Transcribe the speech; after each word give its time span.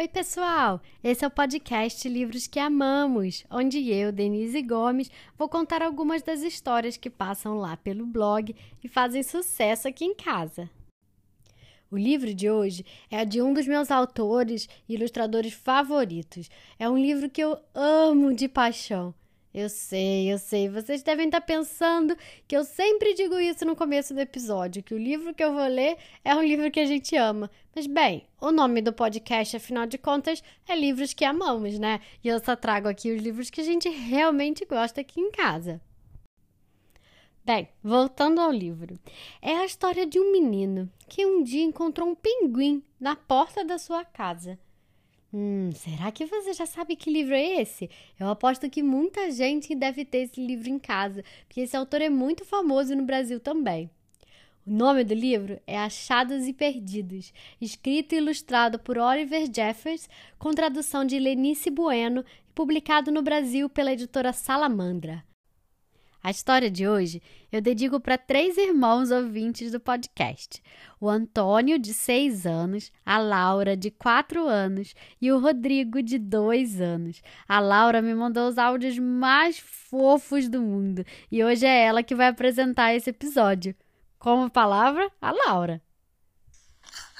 Oi, 0.00 0.08
pessoal! 0.08 0.80
Esse 1.04 1.26
é 1.26 1.28
o 1.28 1.30
podcast 1.30 2.08
Livros 2.08 2.46
que 2.46 2.58
Amamos, 2.58 3.44
onde 3.50 3.90
eu, 3.90 4.10
Denise 4.10 4.62
Gomes, 4.62 5.10
vou 5.36 5.46
contar 5.46 5.82
algumas 5.82 6.22
das 6.22 6.40
histórias 6.40 6.96
que 6.96 7.10
passam 7.10 7.58
lá 7.58 7.76
pelo 7.76 8.06
blog 8.06 8.56
e 8.82 8.88
fazem 8.88 9.22
sucesso 9.22 9.86
aqui 9.86 10.06
em 10.06 10.14
casa. 10.14 10.70
O 11.90 11.98
livro 11.98 12.32
de 12.32 12.48
hoje 12.48 12.82
é 13.10 13.26
de 13.26 13.42
um 13.42 13.52
dos 13.52 13.66
meus 13.66 13.90
autores 13.90 14.66
e 14.88 14.94
ilustradores 14.94 15.52
favoritos. 15.52 16.48
É 16.78 16.88
um 16.88 16.96
livro 16.96 17.28
que 17.28 17.42
eu 17.42 17.58
amo 17.74 18.32
de 18.32 18.48
paixão. 18.48 19.14
Eu 19.52 19.68
sei, 19.68 20.32
eu 20.32 20.38
sei. 20.38 20.68
Vocês 20.68 21.02
devem 21.02 21.26
estar 21.26 21.40
pensando 21.40 22.16
que 22.46 22.56
eu 22.56 22.64
sempre 22.64 23.14
digo 23.14 23.38
isso 23.38 23.64
no 23.64 23.74
começo 23.74 24.14
do 24.14 24.20
episódio, 24.20 24.82
que 24.82 24.94
o 24.94 24.98
livro 24.98 25.34
que 25.34 25.42
eu 25.42 25.52
vou 25.52 25.66
ler 25.66 25.96
é 26.24 26.34
um 26.36 26.42
livro 26.42 26.70
que 26.70 26.78
a 26.78 26.86
gente 26.86 27.16
ama. 27.16 27.50
Mas 27.74 27.86
bem, 27.88 28.26
o 28.40 28.52
nome 28.52 28.80
do 28.80 28.92
podcast, 28.92 29.56
afinal 29.56 29.86
de 29.86 29.98
contas, 29.98 30.42
é 30.68 30.76
Livros 30.76 31.12
que 31.12 31.24
Amamos, 31.24 31.78
né? 31.80 32.00
E 32.22 32.28
eu 32.28 32.38
só 32.38 32.54
trago 32.54 32.86
aqui 32.86 33.12
os 33.12 33.20
livros 33.20 33.50
que 33.50 33.60
a 33.60 33.64
gente 33.64 33.88
realmente 33.88 34.64
gosta 34.64 35.00
aqui 35.00 35.20
em 35.20 35.32
casa. 35.32 35.80
Bem, 37.44 37.68
voltando 37.82 38.40
ao 38.40 38.52
livro. 38.52 39.00
É 39.42 39.56
a 39.56 39.64
história 39.64 40.06
de 40.06 40.20
um 40.20 40.30
menino 40.30 40.88
que 41.08 41.26
um 41.26 41.42
dia 41.42 41.64
encontrou 41.64 42.08
um 42.08 42.14
pinguim 42.14 42.84
na 43.00 43.16
porta 43.16 43.64
da 43.64 43.78
sua 43.78 44.04
casa. 44.04 44.56
Hum, 45.32 45.70
será 45.72 46.10
que 46.10 46.26
você 46.26 46.52
já 46.52 46.66
sabe 46.66 46.96
que 46.96 47.10
livro 47.10 47.34
é 47.34 47.60
esse? 47.60 47.88
Eu 48.18 48.28
aposto 48.28 48.68
que 48.68 48.82
muita 48.82 49.30
gente 49.30 49.76
deve 49.76 50.04
ter 50.04 50.18
esse 50.18 50.44
livro 50.44 50.68
em 50.68 50.78
casa, 50.78 51.22
porque 51.46 51.60
esse 51.60 51.76
autor 51.76 52.02
é 52.02 52.10
muito 52.10 52.44
famoso 52.44 52.96
no 52.96 53.04
Brasil 53.04 53.38
também. 53.38 53.88
O 54.66 54.72
nome 54.72 55.04
do 55.04 55.14
livro 55.14 55.60
é 55.66 55.78
Achados 55.78 56.48
e 56.48 56.52
Perdidos, 56.52 57.32
escrito 57.60 58.12
e 58.12 58.18
ilustrado 58.18 58.78
por 58.78 58.98
Oliver 58.98 59.48
Jeffers, 59.54 60.08
com 60.38 60.50
tradução 60.50 61.04
de 61.04 61.18
Lenice 61.18 61.70
Bueno 61.70 62.24
e 62.48 62.52
publicado 62.52 63.12
no 63.12 63.22
Brasil 63.22 63.68
pela 63.68 63.92
editora 63.92 64.32
Salamandra. 64.32 65.24
A 66.22 66.30
história 66.30 66.70
de 66.70 66.86
hoje 66.86 67.22
eu 67.50 67.62
dedico 67.62 67.98
para 67.98 68.18
três 68.18 68.58
irmãos 68.58 69.10
ouvintes 69.10 69.72
do 69.72 69.80
podcast: 69.80 70.62
o 71.00 71.08
Antônio, 71.08 71.78
de 71.78 71.94
seis 71.94 72.44
anos, 72.44 72.92
a 73.04 73.16
Laura, 73.16 73.74
de 73.74 73.90
quatro 73.90 74.46
anos 74.46 74.94
e 75.18 75.32
o 75.32 75.38
Rodrigo, 75.38 76.02
de 76.02 76.18
dois 76.18 76.78
anos. 76.78 77.22
A 77.48 77.58
Laura 77.58 78.02
me 78.02 78.14
mandou 78.14 78.48
os 78.48 78.58
áudios 78.58 78.98
mais 78.98 79.58
fofos 79.58 80.46
do 80.46 80.60
mundo 80.60 81.04
e 81.32 81.42
hoje 81.42 81.64
é 81.64 81.84
ela 81.84 82.02
que 82.02 82.14
vai 82.14 82.28
apresentar 82.28 82.94
esse 82.94 83.08
episódio. 83.08 83.74
Como 84.18 84.50
palavra, 84.50 85.10
a 85.22 85.32
Laura. 85.32 85.82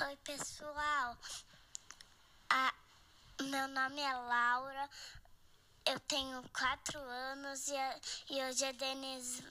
Oi, 0.06 0.16
pessoal. 0.24 1.16
A... 2.50 2.74
Meu 3.40 3.66
nome 3.68 4.00
é 4.02 4.12
Laura. 4.12 4.88
Eu 5.86 5.98
tenho 6.00 6.42
quatro 6.56 6.98
anos 6.98 7.68
e, 7.68 7.76
a, 7.76 8.00
e 8.30 8.42
hoje 8.44 8.64
a 8.64 8.72
Denise 8.72 9.42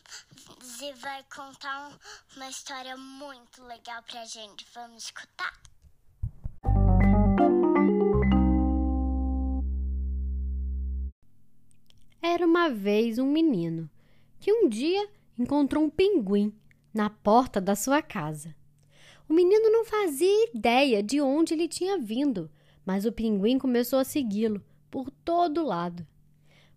vai 1.02 1.24
contar 1.24 1.90
um, 1.90 2.38
uma 2.38 2.50
história 2.50 2.96
muito 2.96 3.64
legal 3.64 4.02
pra 4.04 4.26
gente. 4.26 4.66
Vamos 4.74 5.04
escutar? 5.04 5.60
Era 12.22 12.46
uma 12.46 12.70
vez 12.70 13.18
um 13.18 13.26
menino 13.26 13.90
que 14.40 14.54
um 14.54 14.70
dia 14.70 15.10
encontrou 15.38 15.84
um 15.84 15.90
pinguim 15.90 16.54
na 16.94 17.10
porta 17.10 17.60
da 17.60 17.76
sua 17.76 18.02
casa. 18.02 18.56
O 19.28 19.34
menino 19.34 19.70
não 19.72 19.84
fazia 19.84 20.52
ideia 20.54 21.04
de 21.04 21.20
onde 21.22 21.54
ele 21.54 21.68
tinha 21.68 21.98
vindo, 21.98 22.50
mas 22.86 23.06
o 23.06 23.12
pinguim 23.12 23.58
começou 23.58 24.00
a 24.00 24.04
segui-lo 24.04 24.64
por 24.89 25.10
todo 25.12 25.66
lado. 25.66 26.06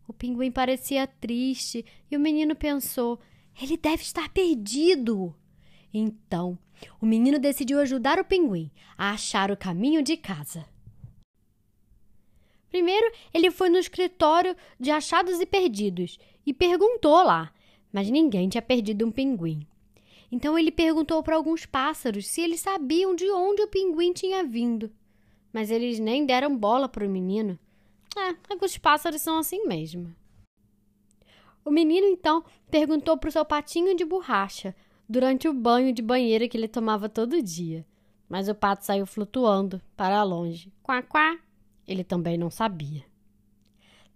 O 0.07 0.13
pinguim 0.13 0.51
parecia 0.51 1.07
triste 1.07 1.85
e 2.11 2.17
o 2.17 2.21
menino 2.21 2.55
pensou: 2.55 3.21
ele 3.61 3.77
deve 3.77 4.03
estar 4.03 4.29
perdido. 4.31 5.35
Então, 5.93 6.59
o 7.01 7.07
menino 7.07 7.39
decidiu 7.39 7.79
ajudar 7.81 8.19
o 8.19 8.25
pinguim 8.25 8.71
a 8.97 9.11
achar 9.11 9.51
o 9.51 9.57
caminho 9.57 10.03
de 10.03 10.17
casa. 10.17 10.67
Primeiro, 12.71 13.12
ele 13.35 13.51
foi 13.51 13.69
no 13.69 13.79
escritório 13.79 14.57
de 14.81 14.91
achados 14.91 15.39
e 15.41 15.45
perdidos 15.45 16.19
e 16.47 16.55
perguntou 16.55 17.23
lá, 17.23 17.53
mas 17.93 18.11
ninguém 18.11 18.49
tinha 18.49 18.62
perdido 18.62 19.07
um 19.07 19.11
pinguim. 19.11 19.67
Então 20.31 20.59
ele 20.59 20.73
perguntou 20.73 21.23
para 21.23 21.37
alguns 21.37 21.67
pássaros 21.67 22.27
se 22.27 22.41
eles 22.41 22.61
sabiam 22.61 23.15
de 23.15 23.31
onde 23.31 23.61
o 23.62 23.69
pinguim 23.69 24.15
tinha 24.15 24.43
vindo. 24.43 24.91
Mas 25.53 25.71
eles 25.71 25.99
nem 25.99 26.25
deram 26.25 26.57
bola 26.57 26.89
para 26.89 27.07
o 27.07 27.11
menino. 27.11 27.59
É, 28.17 28.37
alguns 28.50 28.77
pássaros 28.78 29.23
são 29.23 29.39
assim 29.39 29.67
mesmo. 29.67 30.15
O 31.65 31.71
menino 31.71 32.06
então 32.06 32.45
perguntou 32.71 33.17
para 33.17 33.28
o 33.28 33.33
seu 33.33 33.45
patinho 33.45 33.97
de 33.97 34.05
borracha 34.05 34.75
durante 35.09 35.47
o 35.49 35.55
banho 35.55 35.93
de 35.93 36.03
banheira 36.03 36.49
que 36.49 36.56
ele 36.56 36.69
tomava 36.69 37.09
todo 37.09 37.43
dia. 37.43 37.87
Mas 38.28 38.49
o 38.49 38.55
pato 38.55 38.84
saiu 38.84 39.06
flutuando 39.06 39.81
para 39.97 40.23
longe. 40.23 40.73
Quá, 40.83 41.03
quá. 41.03 41.39
Ele 41.87 42.03
também 42.03 42.39
não 42.39 42.50
sabia. 42.50 43.05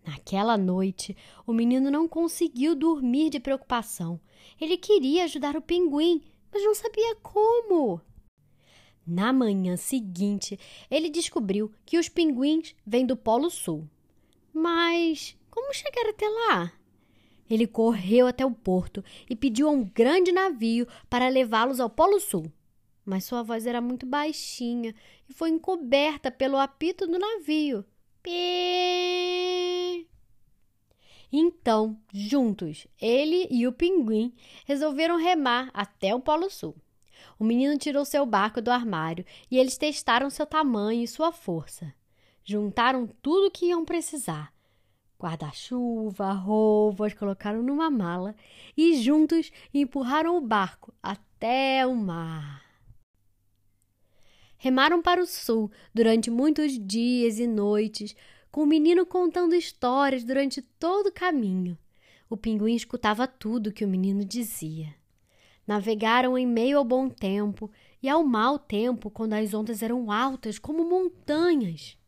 Naquela 0.07 0.57
noite, 0.57 1.17
o 1.47 1.53
menino 1.53 1.91
não 1.91 2.09
conseguiu 2.09 2.75
dormir 2.75 3.29
de 3.29 3.41
preocupação. 3.41 4.21
Ele 4.61 4.77
queria 4.77 5.25
ajudar 5.25 5.57
o 5.57 5.63
pinguim, 5.63 6.23
mas 6.53 6.65
não 6.65 6.75
sabia 6.75 7.17
como. 7.17 8.01
Na 9.07 9.33
manhã 9.33 9.77
seguinte, 9.77 10.59
ele 10.91 11.09
descobriu 11.09 11.71
que 11.85 11.97
os 11.97 12.09
pinguins 12.09 12.75
vêm 12.85 13.07
do 13.07 13.17
Polo 13.17 13.49
Sul. 13.51 13.89
Mas 14.53 15.37
como 15.49 15.73
chegar 15.73 16.09
até 16.11 16.29
lá? 16.29 16.73
Ele 17.49 17.67
correu 17.67 18.27
até 18.27 18.45
o 18.45 18.51
porto 18.51 19.05
e 19.31 19.37
pediu 19.37 19.69
a 19.69 19.71
um 19.71 19.85
grande 19.85 20.33
navio 20.33 20.89
para 21.09 21.29
levá-los 21.29 21.79
ao 21.79 21.89
Polo 21.89 22.19
Sul. 22.19 22.51
Mas 23.05 23.25
sua 23.25 23.45
voz 23.45 23.67
era 23.67 23.81
muito 23.81 24.05
baixinha 24.05 24.93
e 25.29 25.33
foi 25.33 25.51
encoberta 25.51 26.31
pelo 26.31 26.57
apito 26.57 27.07
do 27.07 27.19
navio. 27.19 27.85
Então, 31.33 31.97
juntos, 32.13 32.89
ele 33.01 33.47
e 33.51 33.67
o 33.67 33.73
pinguim 33.73 34.35
resolveram 34.65 35.17
remar 35.17 35.71
até 35.73 36.13
o 36.15 36.21
Polo 36.21 36.51
Sul. 36.51 36.75
O 37.39 37.45
menino 37.45 37.77
tirou 37.77 38.05
seu 38.05 38.25
barco 38.25 38.63
do 38.63 38.71
armário 38.71 39.25
e 39.51 39.59
eles 39.59 39.77
testaram 39.77 40.31
seu 40.31 40.47
tamanho 40.47 41.03
e 41.03 41.09
sua 41.09 41.33
força. 41.33 41.93
Juntaram 42.43 43.07
tudo 43.21 43.49
o 43.49 43.51
que 43.51 43.67
iam 43.67 43.85
precisar: 43.85 44.53
guarda-chuva, 45.21 46.33
roupas, 46.33 47.13
colocaram 47.13 47.63
numa 47.63 47.91
mala 47.91 48.35
e 48.77 48.97
juntos 49.03 49.51
empurraram 49.75 50.37
o 50.37 50.41
barco 50.41 50.95
até 51.03 51.87
o 51.87 51.95
mar. 51.95 52.65
Remaram 54.57 55.03
para 55.03 55.21
o 55.21 55.27
sul 55.27 55.71
durante 55.95 56.31
muitos 56.31 56.79
dias 56.79 57.39
e 57.39 57.47
noites, 57.47 58.17
com 58.51 58.63
o 58.63 58.67
menino 58.67 59.05
contando 59.05 59.55
histórias 59.55 60.25
durante 60.25 60.63
todo 60.63 61.09
o 61.09 61.13
caminho. 61.13 61.77
O 62.29 62.37
pinguim 62.37 62.75
escutava 62.75 63.27
tudo 63.27 63.73
que 63.73 63.85
o 63.85 63.89
menino 63.89 64.25
dizia. 64.25 64.95
Navegaram 65.67 66.39
em 66.39 66.47
meio 66.47 66.79
ao 66.79 66.85
bom 66.85 67.09
tempo 67.09 67.71
e 68.03 68.09
ao 68.09 68.23
mau 68.23 68.59
tempo, 68.59 69.11
quando 69.11 69.33
as 69.33 69.53
ondas 69.53 69.83
eram 69.83 70.13
altas 70.13 70.59
como 70.59 70.89
montanhas, 70.89 71.99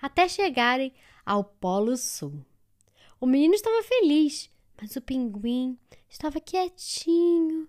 até 0.00 0.28
chegarem 0.28 0.92
ao 1.24 1.44
Polo 1.44 1.96
Sul. 1.96 2.44
O 3.20 3.26
menino 3.26 3.54
estava 3.54 3.82
feliz, 3.82 4.50
mas 4.80 4.96
o 4.96 5.00
pinguim 5.00 5.78
estava 6.08 6.40
quietinho. 6.40 7.68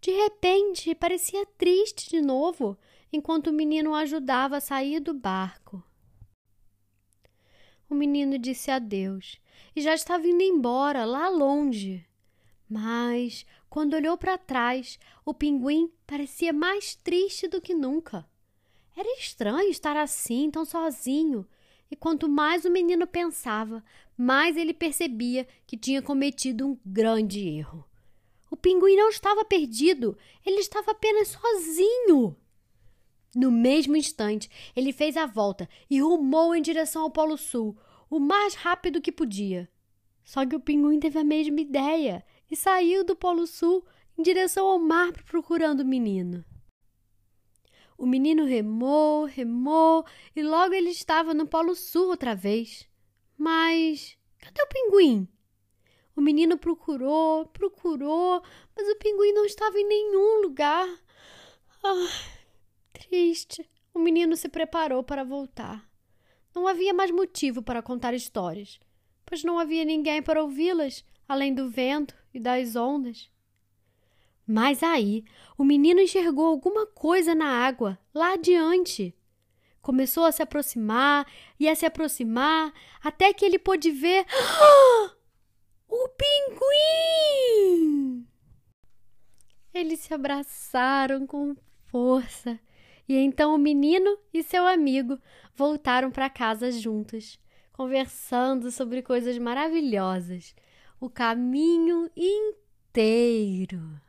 De 0.00 0.10
repente, 0.10 0.94
parecia 0.94 1.46
triste 1.56 2.10
de 2.10 2.20
novo, 2.20 2.76
enquanto 3.12 3.46
o 3.46 3.52
menino 3.52 3.92
o 3.92 3.94
ajudava 3.94 4.56
a 4.56 4.60
sair 4.60 5.00
do 5.00 5.14
barco. 5.14 5.82
O 7.88 7.94
menino 7.94 8.38
disse 8.38 8.70
adeus 8.70 9.38
e 9.74 9.80
já 9.80 9.94
estava 9.94 10.26
indo 10.26 10.42
embora, 10.42 11.04
lá 11.04 11.28
longe. 11.28 12.06
Mas, 12.76 13.46
quando 13.70 13.94
olhou 13.94 14.18
para 14.18 14.36
trás, 14.36 14.98
o 15.24 15.32
pinguim 15.32 15.92
parecia 16.04 16.52
mais 16.52 16.96
triste 16.96 17.46
do 17.46 17.60
que 17.60 17.72
nunca. 17.72 18.28
Era 18.96 19.16
estranho 19.16 19.70
estar 19.70 19.96
assim, 19.96 20.50
tão 20.50 20.64
sozinho, 20.64 21.46
e 21.88 21.94
quanto 21.94 22.28
mais 22.28 22.64
o 22.64 22.70
menino 22.72 23.06
pensava, 23.06 23.80
mais 24.18 24.56
ele 24.56 24.74
percebia 24.74 25.46
que 25.68 25.76
tinha 25.76 26.02
cometido 26.02 26.66
um 26.66 26.76
grande 26.84 27.46
erro. 27.46 27.88
O 28.50 28.56
pinguim 28.56 28.96
não 28.96 29.08
estava 29.08 29.44
perdido, 29.44 30.18
ele 30.44 30.58
estava 30.58 30.90
apenas 30.90 31.28
sozinho. 31.28 32.36
No 33.36 33.52
mesmo 33.52 33.94
instante, 33.94 34.50
ele 34.74 34.92
fez 34.92 35.16
a 35.16 35.26
volta 35.26 35.68
e 35.88 36.00
rumou 36.00 36.56
em 36.56 36.60
direção 36.60 37.02
ao 37.02 37.10
Polo 37.10 37.36
Sul, 37.36 37.78
o 38.10 38.18
mais 38.18 38.54
rápido 38.54 39.00
que 39.00 39.12
podia. 39.12 39.70
Só 40.24 40.44
que 40.44 40.56
o 40.56 40.60
pinguim 40.60 40.98
teve 40.98 41.20
a 41.20 41.24
mesma 41.24 41.60
ideia 41.60 42.24
e 42.54 42.56
saiu 42.56 43.02
do 43.02 43.16
Polo 43.16 43.48
Sul 43.48 43.84
em 44.16 44.22
direção 44.22 44.64
ao 44.64 44.78
mar 44.78 45.12
procurando 45.24 45.80
o 45.80 45.84
menino. 45.84 46.44
O 47.98 48.06
menino 48.06 48.44
remou, 48.44 49.24
remou 49.24 50.06
e 50.36 50.40
logo 50.40 50.72
ele 50.72 50.90
estava 50.90 51.34
no 51.34 51.48
Polo 51.48 51.74
Sul 51.74 52.10
outra 52.10 52.32
vez. 52.32 52.88
Mas 53.36 54.16
cadê 54.38 54.62
o 54.62 54.68
pinguim? 54.68 55.28
O 56.14 56.20
menino 56.20 56.56
procurou, 56.56 57.46
procurou, 57.46 58.40
mas 58.76 58.88
o 58.88 58.98
pinguim 58.98 59.32
não 59.32 59.44
estava 59.44 59.76
em 59.76 59.88
nenhum 59.88 60.42
lugar. 60.42 60.86
Ah, 61.82 62.08
triste. 62.92 63.68
O 63.92 63.98
menino 63.98 64.36
se 64.36 64.48
preparou 64.48 65.02
para 65.02 65.24
voltar. 65.24 65.90
Não 66.54 66.68
havia 66.68 66.94
mais 66.94 67.10
motivo 67.10 67.62
para 67.62 67.82
contar 67.82 68.14
histórias, 68.14 68.78
pois 69.26 69.42
não 69.42 69.58
havia 69.58 69.84
ninguém 69.84 70.22
para 70.22 70.40
ouvi-las, 70.40 71.04
além 71.28 71.52
do 71.52 71.68
vento 71.68 72.14
e 72.34 72.40
das 72.40 72.74
ondas. 72.74 73.30
Mas 74.46 74.82
aí 74.82 75.24
o 75.56 75.64
menino 75.64 76.00
enxergou 76.00 76.46
alguma 76.46 76.86
coisa 76.86 77.34
na 77.34 77.46
água, 77.46 77.98
lá 78.12 78.34
adiante. 78.34 79.16
Começou 79.80 80.24
a 80.24 80.32
se 80.32 80.42
aproximar 80.42 81.26
e 81.58 81.68
a 81.68 81.74
se 81.74 81.86
aproximar 81.86 82.72
até 83.02 83.32
que 83.32 83.44
ele 83.44 83.58
pôde 83.58 83.90
ver. 83.90 84.26
O 85.86 86.08
pinguim! 86.08 87.14
Eles 89.72 90.00
se 90.00 90.12
abraçaram 90.12 91.24
com 91.24 91.54
força 91.86 92.58
e 93.08 93.16
então 93.16 93.54
o 93.54 93.58
menino 93.58 94.18
e 94.32 94.42
seu 94.42 94.66
amigo 94.66 95.16
voltaram 95.54 96.10
para 96.10 96.28
casa 96.28 96.72
juntos, 96.72 97.38
conversando 97.72 98.72
sobre 98.72 99.02
coisas 99.02 99.38
maravilhosas 99.38 100.54
o 101.00 101.10
caminho 101.10 102.10
inteiro. 102.16 104.00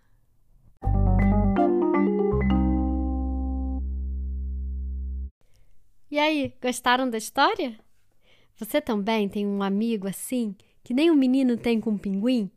E 6.09 6.19
aí, 6.19 6.53
gostaram 6.61 7.09
da 7.09 7.17
história? 7.17 7.77
Você 8.57 8.79
também 8.79 9.27
tem 9.27 9.45
um 9.45 9.61
amigo 9.61 10.07
assim, 10.07 10.55
que 10.83 10.93
nem 10.93 11.11
um 11.11 11.15
menino 11.15 11.57
tem 11.57 11.81
com 11.81 11.91
um 11.91 11.97
pinguim? 11.97 12.49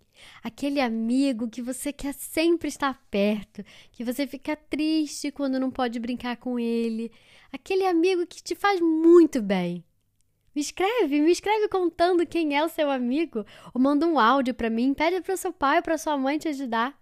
Aquele 0.43 0.81
amigo 0.81 1.49
que 1.49 1.63
você 1.63 1.93
quer 1.93 2.15
sempre 2.15 2.69
estar 2.69 3.01
perto, 3.11 3.65
que 3.91 4.05
você 4.05 4.27
fica 4.27 4.55
triste 4.55 5.31
quando 5.31 5.59
não 5.59 5.71
pode 5.71 5.99
brincar 5.99 6.37
com 6.37 6.59
ele. 6.59 7.11
Aquele 7.53 7.87
amigo 7.87 8.27
que 8.27 8.43
te 8.43 8.55
faz 8.55 8.81
muito 8.81 9.41
bem. 9.43 9.85
Me 10.59 10.63
escreve, 10.63 11.21
me 11.21 11.31
escreve 11.31 11.69
contando 11.69 12.27
quem 12.27 12.57
é 12.57 12.65
o 12.65 12.69
seu 12.69 12.91
amigo, 12.91 13.47
ou 13.73 13.81
manda 13.81 14.05
um 14.05 14.19
áudio 14.19 14.53
para 14.53 14.69
mim, 14.69 14.93
pede 14.93 15.21
para 15.21 15.35
o 15.35 15.37
seu 15.37 15.53
pai 15.53 15.77
ou 15.77 15.85
para 15.85 15.97
sua 15.97 16.19
mãe 16.19 16.37
te 16.37 16.49
ajudar. 16.49 17.01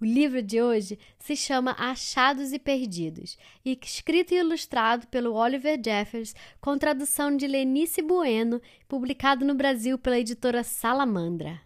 O 0.00 0.04
livro 0.04 0.42
de 0.42 0.60
hoje 0.60 0.98
se 1.16 1.36
chama 1.36 1.76
Achados 1.78 2.52
e 2.52 2.58
Perdidos, 2.58 3.38
e 3.64 3.78
escrito 3.80 4.34
e 4.34 4.38
ilustrado 4.38 5.06
pelo 5.06 5.34
Oliver 5.34 5.80
Jeffers, 5.80 6.34
com 6.60 6.76
tradução 6.76 7.36
de 7.36 7.46
Lenice 7.46 8.02
Bueno, 8.02 8.60
publicado 8.88 9.44
no 9.44 9.54
Brasil 9.54 9.96
pela 9.96 10.18
editora 10.18 10.64
Salamandra. 10.64 11.60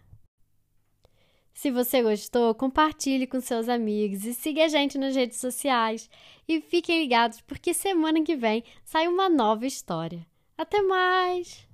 Se 1.51 1.71
você 1.71 2.03
gostou, 2.03 2.53
compartilhe 2.53 3.25
com 3.25 3.41
seus 3.41 3.67
amigos 3.67 4.23
e 4.23 4.35
siga 4.35 4.65
a 4.65 4.67
gente 4.67 4.99
nas 4.99 5.15
redes 5.15 5.39
sociais. 5.39 6.07
E 6.47 6.61
fiquem 6.61 7.01
ligados 7.01 7.41
porque 7.41 7.73
semana 7.73 8.21
que 8.23 8.35
vem 8.35 8.63
sai 8.85 9.07
uma 9.07 9.27
nova 9.27 9.65
história. 9.65 10.29
Até 10.61 10.79
mais! 10.83 11.67